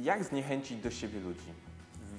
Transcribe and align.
Jak 0.00 0.24
zniechęcić 0.24 0.82
do 0.82 0.90
siebie 0.90 1.20
ludzi? 1.20 1.52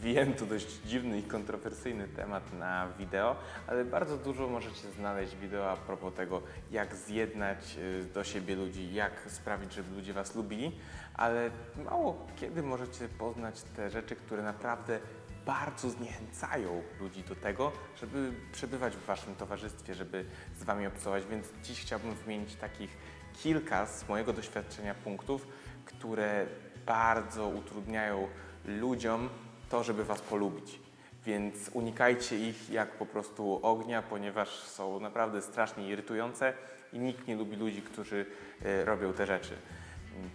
Wiem, 0.02 0.34
to 0.34 0.46
dość 0.46 0.68
dziwny 0.86 1.20
i 1.20 1.24
kontrowersyjny 1.24 2.08
temat 2.08 2.54
na 2.54 2.88
wideo, 3.00 3.36
ale 3.68 3.86
bardzo 3.86 4.18
dużo 4.18 4.48
możecie 4.48 4.92
znaleźć 4.98 5.36
wideo 5.36 5.72
a 5.72 5.78
propos 5.78 6.14
tego, 6.14 6.42
jak 6.72 6.96
zjednać 6.96 7.78
y, 7.78 8.04
do 8.14 8.24
siebie 8.24 8.56
ludzi, 8.56 8.94
jak 8.94 9.12
sprawić, 9.28 9.74
żeby 9.74 9.96
ludzie 9.96 10.14
Was 10.14 10.36
lubili, 10.36 10.72
ale 11.14 11.52
mało 11.86 12.28
kiedy 12.36 12.64
możecie 12.64 13.10
poznać 13.10 13.62
te 13.62 13.90
rzeczy, 13.90 14.16
które 14.16 14.44
naprawdę 14.44 15.00
bardzo 15.46 15.90
zniechęcają 15.90 16.84
ludzi 17.00 17.24
do 17.24 17.36
tego, 17.36 17.72
żeby 18.00 18.32
przebywać 18.52 18.96
w 18.96 19.06
Waszym 19.06 19.36
towarzystwie, 19.36 19.96
żeby 19.96 20.26
z 20.60 20.64
Wami 20.64 20.88
obcować, 20.88 21.24
więc 21.26 21.48
dziś 21.64 21.82
chciałbym 21.82 22.14
wymienić 22.14 22.56
takich 22.56 22.98
kilka 23.44 23.86
z 23.86 24.10
mojego 24.10 24.34
doświadczenia 24.34 24.94
punktów, 24.94 25.48
które 25.86 26.46
bardzo 26.86 27.48
utrudniają 27.48 28.28
ludziom 28.66 29.30
to, 29.70 29.84
żeby 29.84 30.06
Was 30.06 30.22
polubić. 30.22 30.80
Więc 31.26 31.70
unikajcie 31.74 32.50
ich 32.50 32.70
jak 32.70 32.92
po 32.92 33.06
prostu 33.06 33.60
ognia, 33.64 34.02
ponieważ 34.02 34.50
są 34.50 35.00
naprawdę 35.00 35.42
strasznie 35.42 35.90
irytujące 35.90 36.54
i 36.94 37.00
nikt 37.00 37.28
nie 37.28 37.36
lubi 37.36 37.56
ludzi, 37.56 37.82
którzy 37.82 38.26
e, 38.66 38.86
robią 38.86 39.14
te 39.14 39.26
rzeczy. 39.26 39.54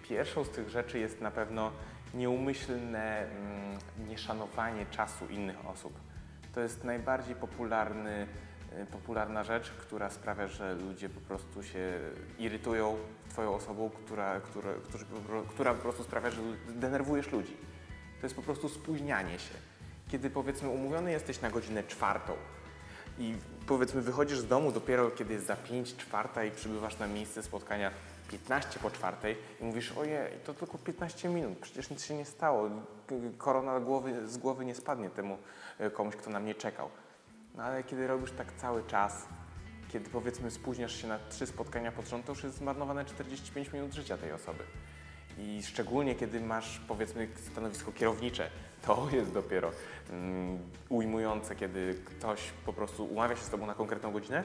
Pierwszą 0.09 0.45
z 0.45 0.51
tych 0.51 0.69
rzeczy 0.69 0.99
jest 0.99 1.21
na 1.21 1.31
pewno 1.31 1.73
nieumyślne 2.15 3.19
mm, 3.19 3.79
nieszanowanie 4.09 4.87
czasu 4.87 5.27
innych 5.27 5.67
osób. 5.67 5.93
To 6.55 6.61
jest 6.61 6.85
najbardziej 6.85 7.35
popularny, 7.35 8.27
popularna 8.93 9.45
rzecz, 9.45 9.71
która 9.71 10.11
sprawia, 10.11 10.49
że 10.49 10.75
ludzie 10.75 11.09
po 11.09 11.21
prostu 11.21 11.63
się 11.63 11.99
irytują 12.39 12.97
Twoją 13.37 13.55
osobą, 13.55 13.91
która, 13.91 14.41
która, 14.41 14.71
która 15.49 15.75
po 15.75 15.83
prostu 15.83 16.05
sprawia, 16.05 16.31
że 16.31 16.41
denerwujesz 16.69 17.33
ludzi. 17.33 17.57
To 18.21 18.27
jest 18.27 18.37
po 18.37 18.43
prostu 18.43 18.69
spóźnianie 18.69 19.39
się. 19.39 19.55
Kiedy 20.09 20.31
powiedzmy 20.31 20.69
umówiony 20.69 21.13
jesteś 21.13 21.41
na 21.41 21.51
godzinę 21.51 21.85
czwartą 21.85 22.33
i 23.19 23.35
powiedzmy 23.67 24.03
wychodzisz 24.03 24.39
z 24.39 24.47
domu 24.47 24.73
dopiero 24.73 25.11
kiedy 25.11 25.35
jest 25.35 25.47
za 25.47 25.57
5 25.57 25.97
czwarta 25.97 26.45
i 26.45 26.51
przybywasz 26.51 26.99
na 26.99 27.07
miejsce 27.07 27.43
spotkania 27.43 27.91
15 28.31 28.81
po 28.81 28.91
czwartej 28.91 29.37
i 29.61 29.65
mówisz 29.65 29.93
ojej, 29.93 30.33
to 30.45 30.55
tylko 30.55 30.79
15 30.79 31.29
minut, 31.29 31.59
przecież 31.59 31.91
nic 31.91 32.05
się 32.05 32.15
nie 32.15 32.25
stało, 32.25 32.71
korona 33.39 33.81
głowy, 33.81 34.29
z 34.29 34.39
głowy 34.39 34.65
nie 34.65 34.75
spadnie 34.75 35.11
temu 35.11 35.39
e, 35.79 35.91
komuś, 35.91 36.17
kto 36.17 36.31
na 36.31 36.41
mnie 36.41 36.55
czekał. 36.55 36.91
No 37.57 37.63
ale 37.63 37.83
kiedy 37.85 38.07
robisz 38.07 38.33
tak 38.33 38.53
cały 38.53 38.83
czas, 38.85 39.27
kiedy 39.89 40.11
powiedzmy 40.11 40.51
spóźniasz 40.51 41.03
się 41.03 41.09
na 41.09 41.19
trzy 41.19 41.47
spotkania 41.47 41.93
pod 41.93 42.09
rząd, 42.09 42.27
to 42.27 42.33
już 42.33 42.45
jest 42.45 42.57
zmarnowane 42.57 43.05
45 43.05 43.73
minut 43.73 43.95
życia 43.95 44.19
tej 44.19 44.33
osoby. 44.33 44.65
I 45.39 45.63
szczególnie 45.63 46.15
kiedy 46.15 46.41
masz 46.41 46.81
powiedzmy 46.89 47.29
stanowisko 47.53 47.93
kierownicze, 47.93 48.51
to 48.87 49.09
jest 49.13 49.33
dopiero 49.33 49.71
mm, 50.11 50.59
ujmujące, 50.89 51.57
kiedy 51.57 51.95
ktoś 52.05 52.41
po 52.67 52.73
prostu 52.73 53.05
umawia 53.05 53.37
się 53.37 53.43
z 53.43 53.49
tobą 53.49 53.67
na 53.67 53.75
konkretną 53.75 54.13
godzinę, 54.13 54.43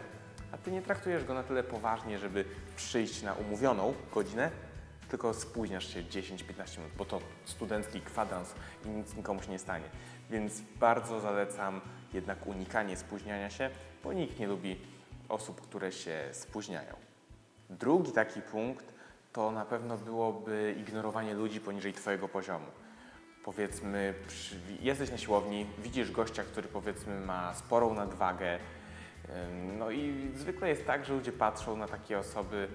a 0.52 0.58
ty 0.58 0.72
nie 0.72 0.82
traktujesz 0.82 1.23
go 1.23 1.34
na 1.34 1.44
tyle 1.44 1.64
poważnie, 1.64 2.20
żeby 2.20 2.45
przyjść 2.76 3.23
na 3.23 3.34
umówioną 3.34 3.94
godzinę, 4.14 4.52
tylko 5.09 5.34
spóźniasz 5.34 5.94
się 5.94 6.04
10-15 6.04 6.78
minut, 6.78 6.94
bo 6.98 7.06
to 7.06 7.22
studencki 7.45 8.02
kwadrans 8.02 8.54
i 8.86 8.89
nic 8.89 9.16
nikomu 9.16 9.44
się 9.44 9.52
nie 9.52 9.59
stanie. 9.59 9.86
Więc 10.30 10.62
bardzo 10.80 11.20
zalecam 11.20 11.82
jednak 12.14 12.48
unikanie 12.48 12.98
spóźniania 12.98 13.50
się, 13.50 13.70
bo 14.04 14.14
nikt 14.14 14.40
nie 14.40 14.48
lubi 14.48 14.78
osób, 15.30 15.62
które 15.62 15.92
się 15.92 16.30
spóźniają. 16.31 16.95
Drugi 17.70 18.12
taki 18.12 18.42
punkt 18.42 18.94
to 19.34 19.52
na 19.52 19.66
pewno 19.66 19.98
byłoby 19.98 20.76
ignorowanie 20.80 21.34
ludzi 21.34 21.59
poniżej 21.59 21.94
Twojego 21.94 22.28
poziomu. 22.28 22.66
Powiedzmy, 23.44 24.14
jesteś 24.80 25.12
na 25.12 25.17
siłowni, 25.17 25.66
widzisz 25.80 26.12
gościa, 26.12 26.44
który 26.44 26.67
powiedzmy 26.67 27.20
ma 27.20 27.54
sporą 27.54 27.94
nadwagę, 27.94 28.59
no 29.78 29.92
i 29.92 30.32
zwykle 30.36 30.70
jest 30.70 30.86
tak, 30.86 31.05
że 31.05 31.14
ludzie 31.14 31.32
patrzą 31.32 31.77
na 31.77 31.88
takie 31.88 32.20
osoby 32.20 32.67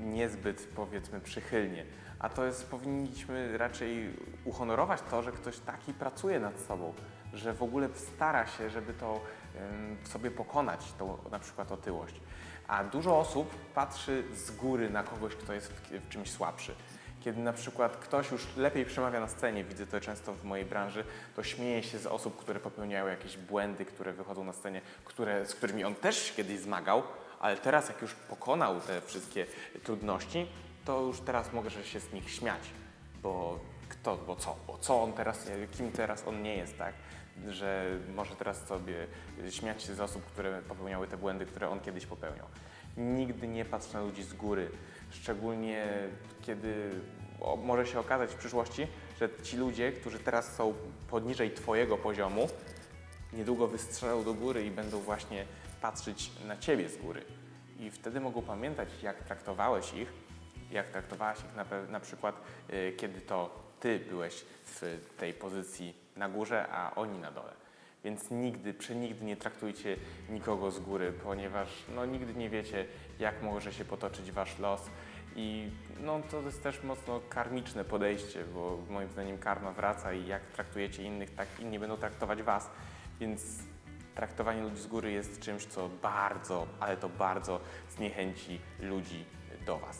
niezbyt 0.00 0.68
powiedzmy 0.76 1.20
przychylnie. 1.20 1.84
A 2.18 2.28
to 2.28 2.44
jest, 2.44 2.70
powinniśmy 2.70 3.58
raczej 3.58 4.16
uhonorować 4.44 5.00
to, 5.10 5.22
że 5.22 5.32
ktoś 5.32 5.58
taki 5.58 5.94
pracuje 5.94 6.40
nad 6.40 6.60
sobą, 6.60 6.94
że 7.32 7.54
w 7.54 7.62
ogóle 7.62 7.88
stara 7.94 8.46
się, 8.46 8.70
żeby 8.70 8.94
to 8.94 9.20
sobie 10.04 10.30
pokonać, 10.30 10.92
tą 10.98 11.18
na 11.30 11.38
przykład 11.38 11.72
otyłość. 11.72 12.14
A 12.68 12.84
dużo 12.84 13.18
osób 13.18 13.54
patrzy 13.74 14.24
z 14.34 14.50
góry 14.50 14.90
na 14.90 15.02
kogoś, 15.02 15.34
kto 15.34 15.52
jest 15.52 15.72
w, 15.72 15.90
w 15.90 16.08
czymś 16.08 16.30
słabszy. 16.30 16.74
Kiedy 17.20 17.40
na 17.40 17.52
przykład 17.52 17.96
ktoś 17.96 18.30
już 18.30 18.56
lepiej 18.56 18.84
przemawia 18.84 19.20
na 19.20 19.28
scenie, 19.28 19.64
widzę 19.64 19.86
to 19.86 20.00
często 20.00 20.34
w 20.34 20.44
mojej 20.44 20.66
branży, 20.66 21.04
to 21.36 21.42
śmieje 21.42 21.82
się 21.82 21.98
z 21.98 22.06
osób, 22.06 22.36
które 22.36 22.60
popełniają 22.60 23.06
jakieś 23.06 23.36
błędy, 23.36 23.84
które 23.84 24.12
wychodzą 24.12 24.44
na 24.44 24.52
scenie, 24.52 24.80
które, 25.04 25.46
z 25.46 25.54
którymi 25.54 25.84
on 25.84 25.94
też 25.94 26.22
się 26.22 26.34
kiedyś 26.34 26.60
zmagał, 26.60 27.02
ale 27.40 27.56
teraz 27.56 27.88
jak 27.88 28.02
już 28.02 28.14
pokonał 28.14 28.80
te 28.80 29.00
wszystkie 29.00 29.46
trudności, 29.82 30.46
to 30.84 31.00
już 31.00 31.20
teraz 31.20 31.52
mogę 31.52 31.70
się 31.70 32.00
z 32.00 32.12
nich 32.12 32.30
śmiać, 32.30 32.60
bo 33.22 33.60
kto, 33.88 34.16
bo 34.16 34.36
co, 34.36 34.56
bo 34.66 34.78
co 34.78 35.02
on 35.02 35.12
teraz, 35.12 35.46
kim 35.72 35.92
teraz 35.92 36.26
on 36.26 36.42
nie 36.42 36.56
jest, 36.56 36.78
tak? 36.78 36.94
Że 37.48 37.86
może 38.14 38.36
teraz 38.36 38.66
sobie 38.66 39.06
śmiać 39.50 39.82
się 39.82 39.94
z 39.94 40.00
osób, 40.00 40.24
które 40.24 40.62
popełniały 40.62 41.06
te 41.06 41.16
błędy, 41.16 41.46
które 41.46 41.68
on 41.68 41.80
kiedyś 41.80 42.06
popełniał. 42.06 42.46
Nigdy 42.96 43.48
nie 43.48 43.64
patrz 43.64 43.92
na 43.92 44.00
ludzi 44.00 44.22
z 44.22 44.34
góry, 44.34 44.70
szczególnie 45.10 45.86
kiedy 46.42 46.90
może 47.64 47.86
się 47.86 48.00
okazać 48.00 48.30
w 48.30 48.34
przyszłości, 48.34 48.86
że 49.20 49.28
ci 49.42 49.56
ludzie, 49.56 49.92
którzy 49.92 50.18
teraz 50.18 50.54
są 50.54 50.74
poniżej 51.10 51.50
Twojego 51.50 51.96
poziomu, 51.96 52.48
niedługo 53.32 53.66
wystrzelą 53.66 54.24
do 54.24 54.34
góry 54.34 54.66
i 54.66 54.70
będą 54.70 55.00
właśnie 55.00 55.44
patrzeć 55.80 56.30
na 56.46 56.56
Ciebie 56.56 56.88
z 56.88 56.96
góry. 56.96 57.22
I 57.78 57.90
wtedy 57.90 58.20
mogą 58.20 58.42
pamiętać, 58.42 58.88
jak 59.02 59.24
traktowałeś 59.24 59.94
ich, 59.94 60.12
jak 60.70 60.88
traktowałaś 60.88 61.38
ich 61.38 61.56
na, 61.56 61.64
na 61.88 62.00
przykład, 62.00 62.40
y, 62.70 62.92
kiedy 62.96 63.20
to 63.20 63.67
Ty 63.80 63.98
byłeś 63.98 64.44
w 64.64 64.98
tej 65.18 65.34
pozycji 65.34 65.94
na 66.16 66.28
górze, 66.28 66.68
a 66.72 66.94
oni 66.94 67.18
na 67.18 67.30
dole. 67.30 67.52
Więc 68.04 68.30
nigdy, 68.30 68.74
przenigdy 68.74 69.24
nie 69.24 69.36
traktujcie 69.36 69.96
nikogo 70.30 70.70
z 70.70 70.80
góry, 70.80 71.12
ponieważ 71.12 71.68
no, 71.94 72.06
nigdy 72.06 72.34
nie 72.34 72.50
wiecie, 72.50 72.86
jak 73.18 73.42
może 73.42 73.72
się 73.72 73.84
potoczyć 73.84 74.32
Wasz 74.32 74.58
los. 74.58 74.80
I 75.36 75.70
no, 76.00 76.20
to 76.30 76.40
jest 76.40 76.62
też 76.62 76.82
mocno 76.82 77.20
karmiczne 77.28 77.84
podejście, 77.84 78.44
bo 78.44 78.78
moim 78.90 79.10
zdaniem 79.10 79.38
karma 79.38 79.72
wraca 79.72 80.12
i 80.12 80.26
jak 80.26 80.42
traktujecie 80.42 81.02
innych, 81.02 81.34
tak 81.34 81.48
inni 81.60 81.78
będą 81.78 81.96
traktować 81.96 82.42
Was. 82.42 82.70
Więc 83.20 83.42
traktowanie 84.14 84.62
ludzi 84.62 84.82
z 84.82 84.86
góry 84.86 85.12
jest 85.12 85.40
czymś, 85.40 85.64
co 85.64 85.88
bardzo, 85.88 86.66
ale 86.80 86.96
to 86.96 87.08
bardzo 87.08 87.60
zniechęci 87.90 88.60
ludzi 88.80 89.24
do 89.66 89.78
Was. 89.78 89.98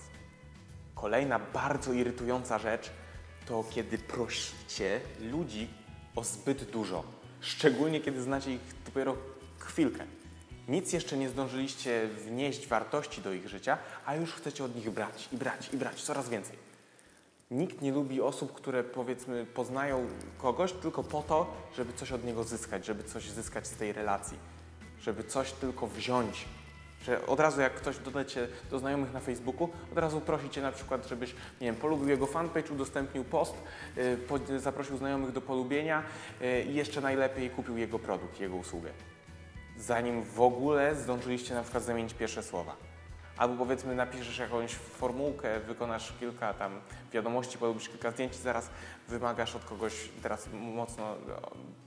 Kolejna 0.95 1.39
bardzo 1.39 1.93
irytująca 1.93 2.59
rzecz 2.59 2.91
to 3.49 3.65
kiedy 3.71 3.99
prosicie 3.99 5.01
ludzi 5.21 5.69
o 6.17 6.25
zbyt 6.25 6.65
dużo. 6.65 7.05
Szczególnie 7.41 8.01
kiedy 8.01 8.23
znacie 8.23 8.55
ich 8.55 8.61
dopiero 8.87 9.17
chwilkę. 9.59 10.05
Nic 10.69 10.93
jeszcze 10.93 11.17
nie 11.17 11.29
zdążyliście 11.29 12.09
wnieść 12.09 12.67
wartości 12.67 13.23
do 13.23 13.33
ich 13.33 13.49
życia, 13.49 13.79
a 14.07 14.15
już 14.15 14.33
chcecie 14.33 14.65
od 14.65 14.77
nich 14.77 14.91
brać 14.91 15.29
i 15.33 15.37
brać 15.37 15.71
i 15.73 15.77
brać 15.77 16.03
coraz 16.03 16.29
więcej. 16.29 16.57
Nikt 17.51 17.83
nie 17.83 17.93
lubi 17.93 18.21
osób, 18.21 18.53
które 18.53 18.85
powiedzmy 18.85 19.47
poznają 19.47 20.07
kogoś 20.39 20.73
tylko 20.73 21.05
po 21.05 21.23
to, 21.23 21.55
żeby 21.77 21.93
coś 21.93 22.13
od 22.13 22.25
niego 22.25 22.45
zyskać, 22.45 22.87
żeby 22.87 23.05
coś 23.05 23.31
zyskać 23.31 23.67
z 23.67 23.77
tej 23.77 23.93
relacji, 23.93 24.39
żeby 25.01 25.25
coś 25.25 25.53
tylko 25.53 25.87
wziąć. 25.87 26.45
Że 27.03 27.27
od 27.27 27.41
razu 27.41 27.61
jak 27.61 27.75
ktoś 27.75 27.99
doda 27.99 28.25
cię 28.25 28.49
do 28.71 28.79
znajomych 28.79 29.13
na 29.13 29.21
Facebooku, 29.21 29.69
od 29.93 29.99
razu 29.99 30.21
prosi 30.21 30.51
cię 30.51 30.63
na 30.63 30.73
przykład, 30.73 31.09
żebyś, 31.09 31.33
nie 31.33 31.67
wiem, 31.67 31.77
polubił 31.77 32.09
jego 32.09 32.27
fanpage, 32.27 32.73
udostępnił 32.73 33.25
post, 33.25 33.55
po- 34.29 34.59
zaprosił 34.61 34.97
znajomych 34.97 35.33
do 35.33 35.41
polubienia 35.41 36.03
yy, 36.41 36.63
i 36.63 36.75
jeszcze 36.75 37.01
najlepiej 37.01 37.51
kupił 37.51 37.77
jego 37.77 37.99
produkt, 37.99 38.41
jego 38.41 38.57
usługę. 38.57 38.91
Zanim 39.79 40.23
w 40.23 40.41
ogóle 40.41 40.95
zdążyliście 40.97 41.55
na 41.55 41.63
przykład 41.63 41.85
zamienić 41.85 42.15
pierwsze 42.15 42.43
słowa. 42.43 42.88
Albo 43.39 43.65
powiedzmy 43.65 43.95
napiszesz 43.95 44.39
jakąś 44.39 44.75
formułkę, 44.75 45.61
wykonasz 45.61 46.13
kilka 46.21 46.55
tam 46.55 46.81
wiadomości, 47.13 47.59
polubisz 47.59 47.89
kilka 47.89 48.11
zdjęć 48.11 48.35
zaraz 48.35 48.71
wymagasz 49.09 49.57
od 49.57 49.65
kogoś, 49.65 50.09
teraz 50.23 50.49
mocno 50.53 51.15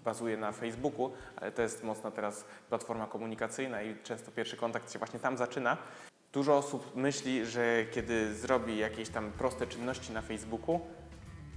bazuje 0.03 0.38
na 0.38 0.51
Facebooku, 0.51 1.12
ale 1.36 1.51
to 1.51 1.62
jest 1.62 1.83
mocno 1.83 2.12
teraz 2.12 2.45
platforma 2.69 3.07
komunikacyjna 3.07 3.81
i 3.81 3.95
często 4.03 4.31
pierwszy 4.31 4.57
kontakt 4.57 4.94
się 4.94 5.00
właśnie 5.00 5.19
tam 5.19 5.38
zaczyna. 5.38 5.77
Dużo 6.33 6.57
osób 6.57 6.95
myśli, 6.95 7.45
że 7.45 7.86
kiedy 7.92 8.36
zrobi 8.36 8.77
jakieś 8.77 9.09
tam 9.09 9.31
proste 9.31 9.68
czynności 9.68 10.13
na 10.13 10.21
Facebooku, 10.21 10.80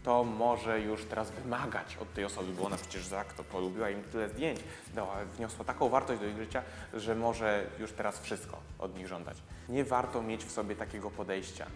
to 0.04 0.24
może 0.24 0.80
już 0.80 1.04
teraz 1.04 1.30
wymagać 1.30 1.96
od 1.96 2.14
tej 2.14 2.24
osoby, 2.24 2.52
bo 2.52 2.64
ona 2.64 2.76
przecież 2.76 3.06
za 3.06 3.24
to 3.24 3.44
polubiła 3.44 3.90
im 3.90 4.02
tyle 4.02 4.28
zdjęć, 4.28 4.60
dała, 4.94 5.24
wniosła 5.24 5.64
taką 5.64 5.88
wartość 5.88 6.20
do 6.20 6.26
ich 6.26 6.36
życia, 6.36 6.62
że 6.94 7.14
może 7.14 7.66
już 7.78 7.92
teraz 7.92 8.20
wszystko 8.20 8.60
od 8.78 8.96
nich 8.96 9.06
żądać. 9.08 9.36
Nie 9.68 9.84
warto 9.84 10.22
mieć 10.22 10.44
w 10.44 10.50
sobie 10.50 10.76
takiego 10.76 11.10
podejścia. 11.10 11.66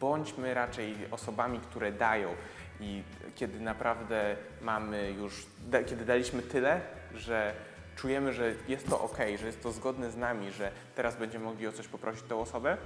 Bądźmy 0.00 0.54
raczej 0.54 0.96
osobami, 1.10 1.60
które 1.60 1.92
dają. 1.92 2.34
I 2.80 3.02
kiedy 3.34 3.60
naprawdę 3.60 4.36
mamy 4.62 5.12
już, 5.12 5.46
da, 5.66 5.82
kiedy 5.82 6.04
daliśmy 6.04 6.42
tyle, 6.42 6.80
że 7.14 7.54
czujemy, 7.96 8.32
że 8.32 8.52
jest 8.68 8.90
to 8.90 9.00
ok, 9.00 9.18
że 9.38 9.46
jest 9.46 9.62
to 9.62 9.72
zgodne 9.72 10.10
z 10.10 10.16
nami, 10.16 10.52
że 10.52 10.72
teraz 10.94 11.16
będziemy 11.16 11.44
mogli 11.44 11.66
o 11.66 11.72
coś 11.72 11.88
poprosić 11.88 12.22
tę 12.22 12.36
osobę, 12.36 12.76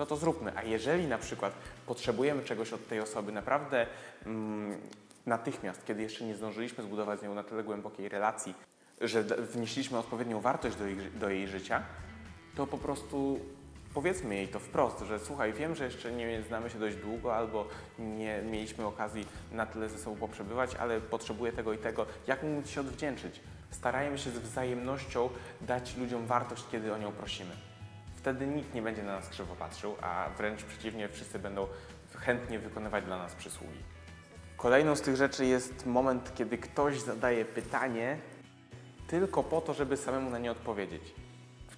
to 0.00 0.06
to 0.06 0.16
zróbmy. 0.16 0.52
A 0.56 0.62
jeżeli 0.62 1.06
na 1.06 1.18
przykład 1.18 1.52
potrzebujemy 1.86 2.42
czegoś 2.42 2.72
od 2.72 2.88
tej 2.88 3.00
osoby 3.00 3.32
naprawdę 3.32 3.86
mm, 4.26 4.80
natychmiast, 5.26 5.86
kiedy 5.86 6.02
jeszcze 6.02 6.24
nie 6.24 6.34
zdążyliśmy 6.34 6.84
zbudować 6.84 7.20
z 7.20 7.22
nią 7.22 7.34
na 7.34 7.42
tyle 7.42 7.64
głębokiej 7.64 8.08
relacji, 8.08 8.54
że 9.00 9.22
wnieśliśmy 9.22 9.98
odpowiednią 9.98 10.40
wartość 10.40 10.76
do 10.76 10.86
jej, 10.86 10.96
do 10.96 11.28
jej 11.28 11.48
życia, 11.48 11.82
to 12.56 12.66
po 12.66 12.78
prostu 12.78 13.40
powiedzmy 13.94 14.34
jej 14.34 14.48
to 14.48 14.58
wprost, 14.58 15.00
że 15.00 15.18
słuchaj, 15.18 15.52
wiem, 15.52 15.74
że 15.74 15.84
jeszcze 15.84 16.12
nie 16.12 16.42
znamy 16.42 16.70
się 16.70 16.78
dość 16.78 16.96
długo 16.96 17.36
albo 17.36 17.68
nie 17.98 18.42
mieliśmy 18.42 18.86
okazji 18.86 19.26
na 19.52 19.66
tyle 19.66 19.88
ze 19.88 19.98
sobą 19.98 20.16
poprzebywać, 20.16 20.74
ale 20.74 21.00
potrzebuję 21.00 21.52
tego 21.52 21.72
i 21.72 21.78
tego. 21.78 22.06
Jak 22.26 22.40
Ci 22.64 22.72
się 22.72 22.80
odwdzięczyć? 22.80 23.40
Starajmy 23.70 24.18
się 24.18 24.30
z 24.30 24.38
wzajemnością 24.38 25.30
dać 25.60 25.96
ludziom 25.96 26.26
wartość, 26.26 26.64
kiedy 26.72 26.94
o 26.94 26.98
nią 26.98 27.12
prosimy. 27.12 27.69
Wtedy 28.20 28.46
nikt 28.46 28.74
nie 28.74 28.82
będzie 28.82 29.02
na 29.02 29.12
nas 29.12 29.28
krzywo 29.28 29.54
patrzył, 29.54 29.96
a 30.02 30.28
wręcz 30.38 30.62
przeciwnie, 30.62 31.08
wszyscy 31.08 31.38
będą 31.38 31.66
chętnie 32.18 32.58
wykonywać 32.58 33.04
dla 33.04 33.18
nas 33.18 33.34
przysługi. 33.34 33.78
Kolejną 34.56 34.96
z 34.96 35.00
tych 35.00 35.16
rzeczy 35.16 35.46
jest 35.46 35.86
moment, 35.86 36.34
kiedy 36.34 36.58
ktoś 36.58 37.00
zadaje 37.00 37.44
pytanie 37.44 38.18
tylko 39.08 39.42
po 39.42 39.60
to, 39.60 39.74
żeby 39.74 39.96
samemu 39.96 40.30
na 40.30 40.38
nie 40.38 40.50
odpowiedzieć. 40.50 41.14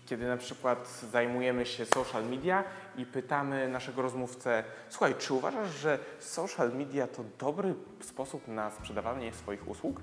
Kiedy 0.06 0.28
na 0.28 0.36
przykład 0.36 0.88
zajmujemy 1.12 1.66
się 1.66 1.86
social 1.86 2.24
media 2.24 2.64
i 2.96 3.06
pytamy 3.06 3.68
naszego 3.68 4.02
rozmówcę, 4.02 4.64
słuchaj, 4.88 5.14
czy 5.18 5.34
uważasz, 5.34 5.70
że 5.70 5.98
social 6.18 6.72
media 6.72 7.06
to 7.06 7.24
dobry 7.38 7.74
sposób 8.00 8.48
na 8.48 8.70
sprzedawanie 8.70 9.32
swoich 9.32 9.68
usług? 9.68 10.00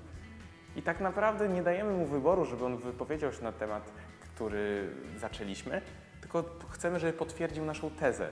I 0.76 0.82
tak 0.82 1.00
naprawdę 1.00 1.48
nie 1.48 1.62
dajemy 1.62 1.92
mu 1.92 2.06
wyboru, 2.06 2.44
żeby 2.44 2.64
on 2.64 2.76
wypowiedział 2.76 3.32
się 3.32 3.42
na 3.42 3.52
temat, 3.52 3.92
który 4.20 4.90
zaczęliśmy, 5.16 5.82
tylko 6.32 6.68
chcemy, 6.70 7.00
żeby 7.00 7.12
potwierdził 7.12 7.64
naszą 7.64 7.90
tezę. 7.90 8.28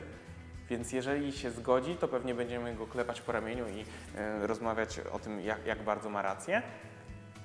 Więc 0.70 0.92
jeżeli 0.92 1.32
się 1.32 1.50
zgodzi, 1.50 1.96
to 1.96 2.08
pewnie 2.08 2.34
będziemy 2.34 2.74
go 2.74 2.86
klepać 2.86 3.20
po 3.20 3.32
ramieniu 3.32 3.68
i 3.68 3.84
e, 4.16 4.46
rozmawiać 4.46 5.00
o 5.12 5.18
tym, 5.18 5.40
jak, 5.40 5.66
jak 5.66 5.82
bardzo 5.82 6.10
ma 6.10 6.22
rację. 6.22 6.62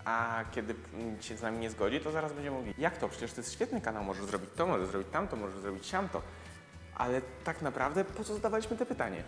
A 0.05 0.43
kiedy 0.51 0.75
się 1.21 1.37
z 1.37 1.41
nami 1.41 1.57
nie 1.57 1.69
zgodzi, 1.69 1.99
to 1.99 2.11
zaraz 2.11 2.33
będziemy 2.33 2.57
mówili, 2.57 2.75
jak 2.77 2.97
to? 2.97 3.09
Przecież 3.09 3.33
to 3.33 3.41
jest 3.41 3.53
świetny 3.53 3.81
kanał, 3.81 4.03
możesz 4.03 4.25
zrobić 4.25 4.49
to, 4.55 4.67
możesz 4.67 4.87
zrobić 4.87 5.07
tamto, 5.11 5.35
możesz 5.35 5.59
zrobić 5.59 5.85
siamto. 5.85 6.21
Ale 6.95 7.21
tak 7.43 7.61
naprawdę 7.61 8.05
po 8.05 8.23
co 8.23 8.33
zadawaliśmy 8.33 8.77
te 8.77 8.85
pytanie? 8.85 9.23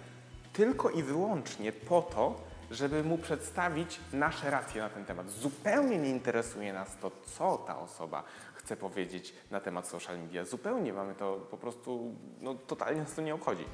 Tylko 0.54 0.89
i 0.89 1.04
wyłącznie 1.04 1.71
po 1.71 2.01
to, 2.01 2.42
żeby 2.71 3.04
mu 3.04 3.18
przedstawić 3.18 4.00
nasze 4.13 4.50
racje 4.50 4.81
na 4.81 4.89
ten 4.89 5.06
temat. 5.06 5.30
Zupełnie 5.30 5.98
nie 5.98 6.10
interesuje 6.10 6.74
nas 6.74 6.98
to, 6.98 7.12
co 7.38 7.57
ta 7.57 7.80
osoba 7.80 8.24
chce 8.66 8.78
powiedzieć 8.78 9.34
na 9.52 9.60
temat 9.60 9.88
social 9.88 10.20
media. 10.20 10.46
Zupełnie 10.46 10.94
mamy 10.94 11.16
to 11.16 11.48
po 11.52 11.58
prostu, 11.58 12.16
no 12.42 12.56
totalnie 12.56 13.02
nas 13.02 13.14
to 13.14 13.22
nie 13.22 13.36
obchodzi. 13.36 13.66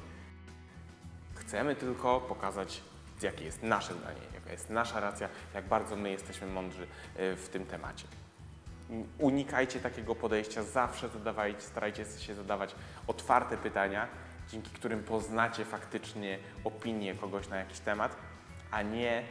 Chcemy 1.34 1.76
tylko 1.76 2.20
pokazać, 2.20 2.82
jakie 3.22 3.44
jest 3.44 3.62
nasze 3.62 3.94
zdanie, 3.94 4.20
jaka 4.34 4.52
jest 4.52 4.70
nasza 4.70 5.00
racja, 5.00 5.28
jak 5.54 5.68
bardzo 5.68 5.96
my 5.96 6.10
jesteśmy 6.10 6.46
mądrzy 6.46 6.82
y, 6.82 7.36
w 7.36 7.48
tym 7.48 7.66
temacie. 7.66 8.04
Unikajcie 9.18 9.80
takiego 9.80 10.14
podejścia, 10.14 10.62
zawsze 10.62 11.08
zadawajcie, 11.08 11.60
starajcie 11.60 12.04
się 12.04 12.34
zadawać 12.34 12.74
otwarte 13.06 13.56
pytania, 13.56 14.08
dzięki 14.48 14.70
którym 14.70 15.02
poznacie 15.02 15.64
faktycznie 15.64 16.38
opinię 16.64 17.14
kogoś 17.14 17.48
na 17.48 17.56
jakiś 17.56 17.78
temat, 17.78 18.16
a 18.70 18.82
nie 18.82 19.24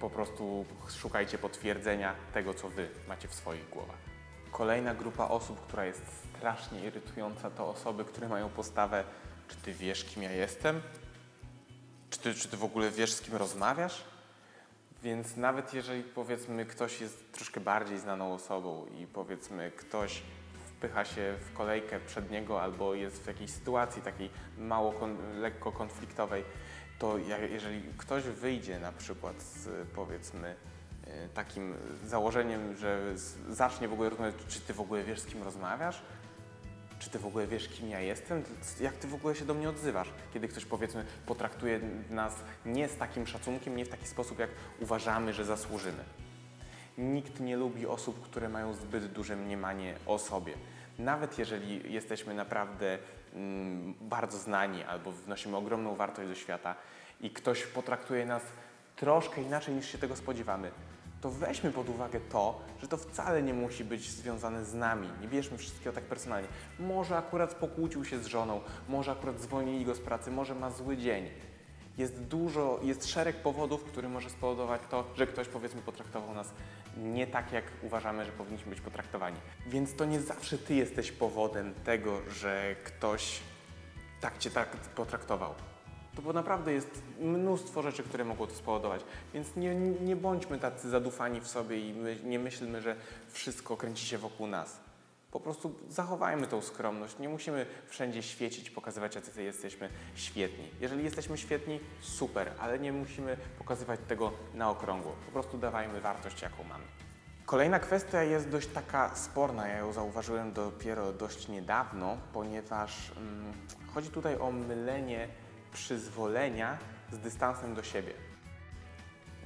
po 0.00 0.10
prostu 0.10 0.64
szukajcie 0.88 1.38
potwierdzenia 1.38 2.14
tego, 2.34 2.54
co 2.54 2.68
wy 2.68 2.88
macie 3.08 3.28
w 3.28 3.34
swoich 3.34 3.68
głowach. 3.70 4.13
Kolejna 4.54 4.94
grupa 4.94 5.28
osób, 5.28 5.60
która 5.60 5.84
jest 5.84 6.02
strasznie 6.36 6.84
irytująca, 6.84 7.50
to 7.50 7.68
osoby, 7.68 8.04
które 8.04 8.28
mają 8.28 8.48
postawę, 8.48 9.04
czy 9.48 9.56
ty 9.56 9.72
wiesz, 9.72 10.04
kim 10.04 10.22
ja 10.22 10.32
jestem? 10.32 10.80
Czy 12.10 12.18
ty, 12.18 12.34
czy 12.34 12.48
ty 12.48 12.56
w 12.56 12.64
ogóle 12.64 12.90
wiesz, 12.90 13.12
z 13.12 13.20
kim 13.20 13.34
rozmawiasz? 13.34 14.04
Więc 15.02 15.36
nawet 15.36 15.74
jeżeli 15.74 16.02
powiedzmy 16.02 16.66
ktoś 16.66 17.00
jest 17.00 17.32
troszkę 17.32 17.60
bardziej 17.60 17.98
znaną 17.98 18.34
osobą 18.34 18.86
i 18.86 19.06
powiedzmy 19.06 19.70
ktoś 19.70 20.22
wpycha 20.66 21.04
się 21.04 21.34
w 21.40 21.52
kolejkę 21.52 22.00
przed 22.00 22.30
niego 22.30 22.62
albo 22.62 22.94
jest 22.94 23.22
w 23.22 23.26
jakiejś 23.26 23.50
sytuacji 23.50 24.02
takiej 24.02 24.30
mało 24.58 24.92
kon, 24.92 25.40
lekko 25.40 25.72
konfliktowej, 25.72 26.44
to 26.98 27.18
jeżeli 27.50 27.82
ktoś 27.98 28.22
wyjdzie 28.22 28.80
na 28.80 28.92
przykład 28.92 29.42
z 29.42 29.88
powiedzmy 29.88 30.56
takim 31.34 31.74
założeniem, 32.06 32.76
że 32.76 33.00
zacznie 33.48 33.88
w 33.88 33.92
ogóle 33.92 34.10
rozmawiać, 34.10 34.34
czy 34.48 34.60
ty 34.60 34.74
w 34.74 34.80
ogóle 34.80 35.04
wiesz, 35.04 35.20
z 35.20 35.26
kim 35.26 35.42
rozmawiasz? 35.42 36.02
Czy 36.98 37.10
ty 37.10 37.18
w 37.18 37.26
ogóle 37.26 37.46
wiesz, 37.46 37.68
kim 37.68 37.88
ja 37.88 38.00
jestem? 38.00 38.42
Jak 38.80 38.96
ty 38.96 39.08
w 39.08 39.14
ogóle 39.14 39.34
się 39.34 39.44
do 39.44 39.54
mnie 39.54 39.68
odzywasz? 39.68 40.08
Kiedy 40.34 40.48
ktoś, 40.48 40.64
powiedzmy, 40.64 41.04
potraktuje 41.26 41.80
nas 42.10 42.34
nie 42.66 42.88
z 42.88 42.96
takim 42.96 43.26
szacunkiem, 43.26 43.76
nie 43.76 43.84
w 43.84 43.88
taki 43.88 44.06
sposób, 44.06 44.38
jak 44.38 44.50
uważamy, 44.80 45.32
że 45.32 45.44
zasłużymy. 45.44 46.04
Nikt 46.98 47.40
nie 47.40 47.56
lubi 47.56 47.86
osób, 47.86 48.22
które 48.22 48.48
mają 48.48 48.74
zbyt 48.74 49.06
duże 49.12 49.36
mniemanie 49.36 49.94
o 50.06 50.18
sobie. 50.18 50.54
Nawet 50.98 51.38
jeżeli 51.38 51.92
jesteśmy 51.92 52.34
naprawdę 52.34 52.98
mm, 53.34 53.94
bardzo 54.00 54.38
znani 54.38 54.84
albo 54.84 55.12
wnosimy 55.12 55.56
ogromną 55.56 55.96
wartość 55.96 56.28
do 56.28 56.34
świata 56.34 56.74
i 57.20 57.30
ktoś 57.30 57.62
potraktuje 57.62 58.26
nas 58.26 58.42
troszkę 58.96 59.42
inaczej 59.42 59.74
niż 59.74 59.92
się 59.92 59.98
tego 59.98 60.16
spodziewamy, 60.16 60.70
to 61.24 61.30
weźmy 61.30 61.70
pod 61.70 61.88
uwagę 61.88 62.20
to, 62.20 62.60
że 62.80 62.88
to 62.88 62.96
wcale 62.96 63.42
nie 63.42 63.54
musi 63.54 63.84
być 63.84 64.10
związane 64.10 64.64
z 64.64 64.74
nami. 64.74 65.08
Nie 65.20 65.28
bierzmy 65.28 65.58
wszystkiego 65.58 65.92
tak 65.92 66.04
personalnie. 66.04 66.48
Może 66.78 67.16
akurat 67.16 67.54
pokłócił 67.54 68.04
się 68.04 68.18
z 68.18 68.26
żoną, 68.26 68.60
może 68.88 69.12
akurat 69.12 69.40
zwolnili 69.40 69.84
go 69.84 69.94
z 69.94 70.00
pracy, 70.00 70.30
może 70.30 70.54
ma 70.54 70.70
zły 70.70 70.96
dzień. 70.96 71.30
Jest 71.98 72.22
dużo, 72.22 72.80
jest 72.82 73.06
szereg 73.06 73.36
powodów, 73.36 73.84
który 73.84 74.08
może 74.08 74.30
spowodować 74.30 74.80
to, 74.90 75.04
że 75.16 75.26
ktoś 75.26 75.48
powiedzmy 75.48 75.82
potraktował 75.82 76.34
nas 76.34 76.52
nie 76.96 77.26
tak, 77.26 77.52
jak 77.52 77.64
uważamy, 77.82 78.24
że 78.24 78.32
powinniśmy 78.32 78.70
być 78.70 78.80
potraktowani. 78.80 79.36
Więc 79.66 79.94
to 79.94 80.04
nie 80.04 80.20
zawsze 80.20 80.58
ty 80.58 80.74
jesteś 80.74 81.12
powodem 81.12 81.74
tego, 81.74 82.20
że 82.30 82.76
ktoś 82.84 83.40
tak 84.20 84.38
cię 84.38 84.50
tak 84.50 84.76
potraktował. 84.76 85.54
To 86.16 86.22
bo 86.22 86.32
naprawdę 86.32 86.72
jest 86.72 87.02
mnóstwo 87.20 87.82
rzeczy, 87.82 88.02
które 88.02 88.24
mogło 88.24 88.46
to 88.46 88.54
spowodować. 88.54 89.04
Więc 89.34 89.56
nie, 89.56 89.74
nie 89.74 90.16
bądźmy 90.16 90.58
tacy 90.58 90.88
zadufani 90.90 91.40
w 91.40 91.48
sobie 91.48 91.88
i 91.88 91.92
my, 91.92 92.16
nie 92.24 92.38
myślmy, 92.38 92.82
że 92.82 92.96
wszystko 93.28 93.76
kręci 93.76 94.06
się 94.06 94.18
wokół 94.18 94.46
nas. 94.46 94.80
Po 95.30 95.40
prostu 95.40 95.74
zachowajmy 95.88 96.46
tą 96.46 96.62
skromność. 96.62 97.18
Nie 97.18 97.28
musimy 97.28 97.66
wszędzie 97.86 98.22
świecić, 98.22 98.70
pokazywać, 98.70 99.14
jacy 99.14 99.42
jesteśmy 99.42 99.88
świetni. 100.14 100.70
Jeżeli 100.80 101.04
jesteśmy 101.04 101.38
świetni, 101.38 101.80
super, 102.00 102.52
ale 102.60 102.78
nie 102.78 102.92
musimy 102.92 103.36
pokazywać 103.58 104.00
tego 104.08 104.32
na 104.54 104.70
okrągło. 104.70 105.12
Po 105.26 105.32
prostu 105.32 105.58
dawajmy 105.58 106.00
wartość, 106.00 106.42
jaką 106.42 106.64
mamy. 106.64 106.84
Kolejna 107.46 107.78
kwestia 107.78 108.22
jest 108.22 108.48
dość 108.48 108.68
taka 108.68 109.14
sporna. 109.16 109.68
Ja 109.68 109.78
ją 109.78 109.92
zauważyłem 109.92 110.52
dopiero 110.52 111.12
dość 111.12 111.48
niedawno, 111.48 112.16
ponieważ 112.32 113.12
mm, 113.16 113.52
chodzi 113.94 114.10
tutaj 114.10 114.38
o 114.38 114.52
mylenie 114.52 115.28
przyzwolenia 115.74 116.78
z 117.12 117.18
dystansem 117.18 117.74
do 117.74 117.82
siebie. 117.82 118.12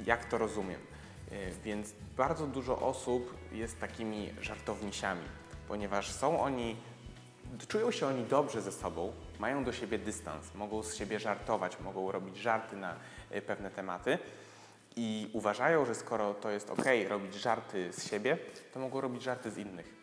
Jak 0.06 0.24
to 0.24 0.38
rozumiem? 0.38 0.80
Y, 1.32 1.52
Więc 1.64 1.94
bardzo 2.16 2.46
dużo 2.46 2.80
osób 2.80 3.34
jest 3.52 3.80
takimi 3.80 4.34
żartownisiami, 4.40 5.24
ponieważ 5.68 6.10
są 6.10 6.40
oni, 6.40 6.76
czują 7.68 7.90
się 7.90 8.06
oni 8.06 8.24
dobrze 8.24 8.62
ze 8.62 8.72
sobą, 8.72 9.12
mają 9.38 9.64
do 9.64 9.72
siebie 9.72 9.98
dystans, 9.98 10.54
mogą 10.54 10.82
z 10.82 10.94
siebie 10.94 11.20
żartować, 11.20 11.80
mogą 11.80 12.12
robić 12.12 12.36
żarty 12.36 12.76
na 12.76 12.96
y, 13.34 13.42
pewne 13.42 13.70
tematy 13.70 14.18
i 14.96 15.30
uważają, 15.32 15.84
że 15.84 15.94
skoro 15.94 16.34
to 16.34 16.50
jest 16.50 16.70
ok 16.70 16.84
robić 17.08 17.34
żarty 17.34 17.92
z 17.92 18.10
siebie, 18.10 18.38
to 18.74 18.80
mogą 18.80 19.00
robić 19.00 19.22
żarty 19.22 19.50
z 19.50 19.58
innych. 19.58 19.97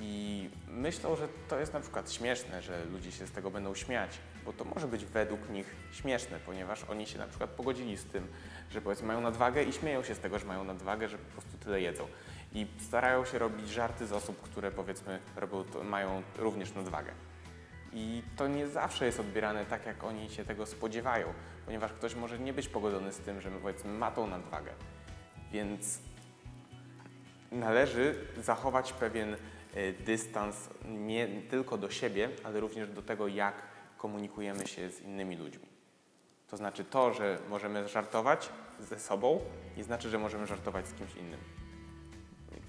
I 0.00 0.50
myślą, 0.68 1.16
że 1.16 1.28
to 1.48 1.58
jest 1.58 1.72
na 1.72 1.80
przykład 1.80 2.12
śmieszne, 2.12 2.62
że 2.62 2.84
ludzie 2.84 3.12
się 3.12 3.26
z 3.26 3.30
tego 3.30 3.50
będą 3.50 3.74
śmiać, 3.74 4.18
bo 4.44 4.52
to 4.52 4.64
może 4.64 4.88
być 4.88 5.04
według 5.04 5.50
nich 5.50 5.76
śmieszne, 5.92 6.38
ponieważ 6.46 6.84
oni 6.84 7.06
się 7.06 7.18
na 7.18 7.26
przykład 7.26 7.50
pogodzili 7.50 7.96
z 7.96 8.04
tym, 8.04 8.26
że 8.70 8.80
powiedzmy 8.80 9.06
mają 9.06 9.20
nadwagę 9.20 9.62
i 9.62 9.72
śmieją 9.72 10.02
się 10.02 10.14
z 10.14 10.18
tego, 10.18 10.38
że 10.38 10.46
mają 10.46 10.64
nadwagę, 10.64 11.08
że 11.08 11.18
po 11.18 11.32
prostu 11.32 11.58
tyle 11.58 11.80
jedzą. 11.80 12.06
I 12.52 12.66
starają 12.78 13.24
się 13.24 13.38
robić 13.38 13.68
żarty 13.68 14.06
z 14.06 14.12
osób, 14.12 14.42
które 14.42 14.70
powiedzmy 14.70 15.18
robią 15.36 15.64
mają 15.84 16.22
również 16.38 16.74
nadwagę. 16.74 17.12
I 17.92 18.22
to 18.36 18.48
nie 18.48 18.66
zawsze 18.66 19.06
jest 19.06 19.20
odbierane 19.20 19.66
tak, 19.66 19.86
jak 19.86 20.04
oni 20.04 20.30
się 20.30 20.44
tego 20.44 20.66
spodziewają, 20.66 21.26
ponieważ 21.64 21.92
ktoś 21.92 22.14
może 22.14 22.38
nie 22.38 22.52
być 22.52 22.68
pogodzony 22.68 23.12
z 23.12 23.18
tym, 23.18 23.40
że 23.40 23.50
powiedzmy 23.50 23.92
ma 23.92 24.10
tą 24.10 24.26
nadwagę. 24.26 24.70
Więc 25.52 25.98
należy 27.52 28.14
zachować 28.42 28.92
pewien 28.92 29.36
dystans 30.04 30.68
nie 30.84 31.28
tylko 31.50 31.78
do 31.78 31.90
siebie, 31.90 32.28
ale 32.44 32.60
również 32.60 32.88
do 32.88 33.02
tego, 33.02 33.28
jak 33.28 33.54
komunikujemy 33.98 34.66
się 34.66 34.90
z 34.90 35.00
innymi 35.00 35.36
ludźmi. 35.36 35.66
To 36.48 36.56
znaczy 36.56 36.84
to, 36.84 37.12
że 37.12 37.38
możemy 37.48 37.88
żartować 37.88 38.48
ze 38.80 38.98
sobą, 38.98 39.40
nie 39.76 39.84
znaczy, 39.84 40.10
że 40.10 40.18
możemy 40.18 40.46
żartować 40.46 40.86
z 40.88 40.92
kimś 40.94 41.14
innym. 41.16 41.40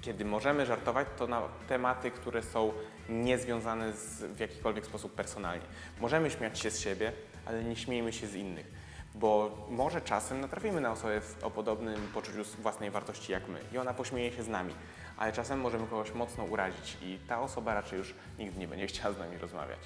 Kiedy 0.01 0.25
możemy 0.25 0.65
żartować, 0.65 1.07
to 1.17 1.27
na 1.27 1.41
tematy, 1.67 2.11
które 2.11 2.43
są 2.43 2.73
niezwiązane 3.09 3.93
z, 3.93 4.23
w 4.23 4.39
jakikolwiek 4.39 4.85
sposób 4.85 5.15
personalnie. 5.15 5.65
Możemy 6.01 6.31
śmiać 6.31 6.59
się 6.59 6.71
z 6.71 6.79
siebie, 6.79 7.11
ale 7.45 7.63
nie 7.63 7.75
śmiejmy 7.75 8.13
się 8.13 8.27
z 8.27 8.35
innych, 8.35 8.71
bo 9.15 9.57
może 9.69 10.01
czasem 10.01 10.41
natrafimy 10.41 10.81
na 10.81 10.91
osobę 10.91 11.21
w- 11.21 11.43
o 11.43 11.51
podobnym 11.51 12.07
poczuciu 12.13 12.43
własnej 12.61 12.91
wartości 12.91 13.31
jak 13.31 13.47
my 13.47 13.59
i 13.73 13.77
ona 13.77 13.93
pośmieje 13.93 14.31
się 14.31 14.43
z 14.43 14.47
nami, 14.47 14.73
ale 15.17 15.33
czasem 15.33 15.61
możemy 15.61 15.87
kogoś 15.87 16.13
mocno 16.13 16.43
urazić 16.43 16.97
i 17.01 17.19
ta 17.27 17.41
osoba 17.41 17.73
raczej 17.73 17.99
już 17.99 18.13
nigdy 18.39 18.59
nie 18.59 18.67
będzie 18.67 18.87
chciała 18.87 19.13
z 19.13 19.17
nami 19.17 19.37
rozmawiać. 19.37 19.79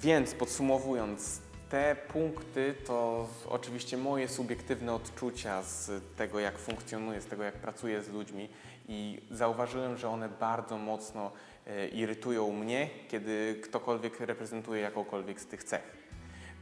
Więc 0.00 0.34
podsumowując, 0.34 1.40
te 1.68 1.96
punkty 2.12 2.74
to 2.86 3.28
oczywiście 3.48 3.96
moje 3.96 4.28
subiektywne 4.28 4.94
odczucia 4.94 5.62
z 5.62 5.90
tego, 6.16 6.40
jak 6.40 6.58
funkcjonuję, 6.58 7.20
z 7.20 7.26
tego, 7.26 7.42
jak 7.42 7.54
pracuję 7.54 8.02
z 8.02 8.08
ludźmi 8.08 8.48
i 8.88 9.22
zauważyłem, 9.30 9.96
że 9.96 10.08
one 10.08 10.28
bardzo 10.28 10.78
mocno 10.78 11.30
e, 11.66 11.88
irytują 11.88 12.52
mnie, 12.52 12.90
kiedy 13.08 13.60
ktokolwiek 13.64 14.20
reprezentuje 14.20 14.80
jakąkolwiek 14.80 15.40
z 15.40 15.46
tych 15.46 15.64
cech. 15.64 15.82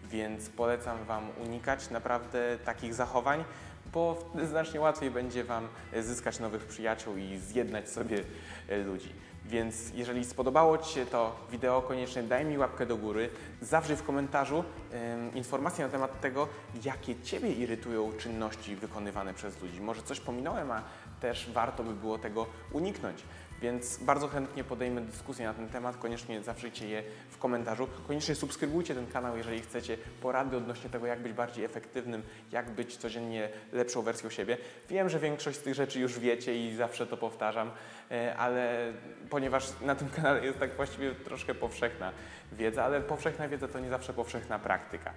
Więc 0.04 0.50
polecam 0.50 1.04
Wam 1.04 1.28
unikać 1.44 1.90
naprawdę 1.90 2.58
takich 2.64 2.94
zachowań, 2.94 3.44
bo 3.92 4.16
znacznie 4.48 4.80
łatwiej 4.80 5.10
będzie 5.10 5.44
Wam 5.44 5.68
zyskać 6.00 6.38
nowych 6.40 6.64
przyjaciół 6.64 7.16
i 7.16 7.38
zjednać 7.38 7.88
sobie 7.90 8.24
e, 8.68 8.78
ludzi. 8.78 9.12
Więc 9.44 9.94
jeżeli 9.94 10.24
spodobało 10.24 10.78
Ci 10.78 10.94
się 10.94 11.06
to 11.06 11.36
wideo, 11.50 11.82
koniecznie 11.82 12.22
daj 12.22 12.44
mi 12.44 12.58
łapkę 12.58 12.86
do 12.86 12.96
góry. 12.96 13.30
Zawrzyj 13.60 13.96
w 13.96 14.02
komentarzu 14.02 14.64
em, 14.92 15.34
informacje 15.34 15.84
na 15.84 15.90
temat 15.90 16.20
tego, 16.20 16.48
jakie 16.84 17.20
Ciebie 17.22 17.52
irytują 17.52 18.12
czynności 18.12 18.76
wykonywane 18.76 19.34
przez 19.34 19.62
ludzi. 19.62 19.80
Może 19.80 20.02
coś 20.02 20.20
pominąłem, 20.20 20.70
a 20.70 20.82
też 21.20 21.50
warto 21.52 21.84
by 21.84 21.94
było 21.94 22.18
tego 22.18 22.46
uniknąć. 22.72 23.22
Więc 23.62 23.98
bardzo 23.98 24.28
chętnie 24.28 24.64
podejmę 24.64 25.00
dyskusję 25.00 25.46
na 25.46 25.54
ten 25.54 25.68
temat. 25.68 25.96
Koniecznie 25.96 26.42
zawrzyjcie 26.42 26.88
je 26.88 27.02
w 27.30 27.38
komentarzu. 27.38 27.88
Koniecznie 28.08 28.34
subskrybujcie 28.34 28.94
ten 28.94 29.06
kanał, 29.06 29.36
jeżeli 29.36 29.60
chcecie 29.60 29.98
porady 30.22 30.56
odnośnie 30.56 30.90
tego, 30.90 31.06
jak 31.06 31.22
być 31.22 31.32
bardziej 31.32 31.64
efektywnym, 31.64 32.22
jak 32.52 32.70
być 32.70 32.96
codziennie 32.96 33.48
lepszą 33.72 34.02
wersją 34.02 34.30
siebie. 34.30 34.58
Wiem, 34.88 35.08
że 35.08 35.18
większość 35.18 35.58
z 35.58 35.62
tych 35.62 35.74
rzeczy 35.74 36.00
już 36.00 36.18
wiecie 36.18 36.66
i 36.66 36.76
zawsze 36.76 37.06
to 37.06 37.16
powtarzam, 37.16 37.70
e, 38.10 38.36
ale 38.36 38.92
ponieważ 39.30 39.68
na 39.80 39.94
tym 39.94 40.08
kanale 40.08 40.44
jest 40.44 40.58
tak 40.58 40.76
właściwie 40.76 41.14
troszkę 41.14 41.54
powszechna 41.54 42.12
wiedza, 42.52 42.84
ale 42.84 43.00
powszechna 43.00 43.48
wiedza 43.48 43.68
to 43.68 43.80
nie 43.80 43.90
zawsze 43.90 44.12
powszechna 44.12 44.58
praktyka. 44.58 45.12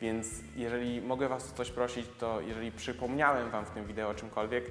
Więc 0.00 0.28
jeżeli 0.56 1.00
mogę 1.00 1.28
Was 1.28 1.52
o 1.52 1.56
coś 1.56 1.70
prosić, 1.70 2.06
to 2.18 2.40
jeżeli 2.40 2.72
przypomniałem 2.72 3.50
Wam 3.50 3.64
w 3.64 3.70
tym 3.70 3.86
wideo 3.86 4.08
o 4.08 4.14
czymkolwiek, 4.14 4.64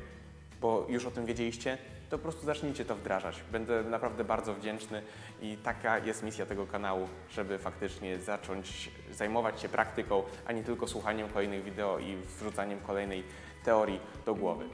bo 0.61 0.85
już 0.89 1.05
o 1.05 1.11
tym 1.11 1.25
wiedzieliście, 1.25 1.77
to 2.11 2.17
po 2.17 2.21
prostu 2.21 2.45
zacznijcie 2.45 2.85
to 2.85 2.95
wdrażać. 2.95 3.43
Będę 3.51 3.83
naprawdę 3.83 4.23
bardzo 4.23 4.53
wdzięczny 4.53 5.01
i 5.41 5.57
taka 5.57 5.99
jest 5.99 6.23
misja 6.23 6.45
tego 6.45 6.67
kanału, 6.67 7.07
żeby 7.29 7.59
faktycznie 7.59 8.19
zacząć 8.19 8.91
zajmować 9.11 9.61
się 9.61 9.69
praktyką, 9.69 10.23
a 10.45 10.51
nie 10.51 10.63
tylko 10.63 10.87
słuchaniem 10.87 11.29
kolejnych 11.29 11.63
wideo 11.63 11.99
i 11.99 12.15
wrzucaniem 12.15 12.79
kolejnej 12.79 13.23
teorii 13.63 13.99
do 14.25 14.35
głowy. 14.35 14.65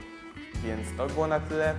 Więc 0.63 0.97
to 0.97 1.07
było 1.07 1.27
na 1.27 1.39
tyle. 1.39 1.75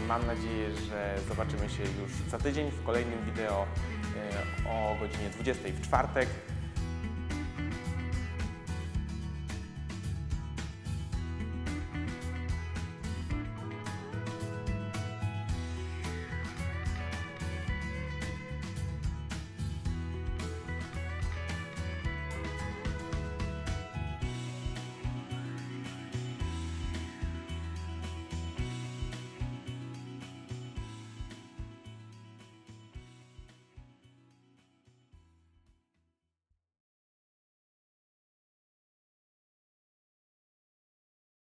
Yy, 0.00 0.06
Mam 0.06 0.26
nadzieję, 0.26 0.70
że 0.70 1.14
zobaczymy 1.28 1.68
się 1.68 1.82
już 1.82 2.12
za 2.30 2.38
tydzień 2.38 2.70
w 2.70 2.84
kolejnym 2.84 3.24
wideo 3.24 3.66
yy, 4.64 4.70
o 4.70 4.96
godzinie 5.00 5.30
20 5.30 5.68
w 5.68 5.80
czwartek. 5.80 6.28